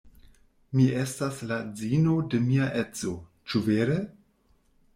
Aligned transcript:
Mi 0.77 0.85
estas 1.01 1.41
la 1.51 1.59
edzino 1.65 2.17
de 2.35 2.41
mia 2.47 2.71
edzo; 2.81 3.15
ĉu 3.53 3.65
vere? 3.71 4.03